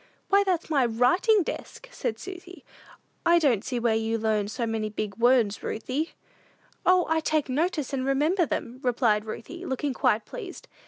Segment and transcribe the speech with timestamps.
[0.29, 2.65] "Why, that's a writing desk," said Susy.
[3.23, 6.15] "I don't see where you learn so many big worns, Ruthie."
[6.87, 10.67] "O, I take notice, and remember them," replied Ruthie, looking quite pleased.